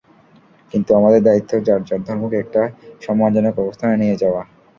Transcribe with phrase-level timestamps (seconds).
[0.73, 2.61] কিন্তু আমাদের দায়িত্ব যার যার ধর্মকে একটা
[3.01, 4.41] সম্মানজনক অবস্থানে নিয়ে যাওয়া।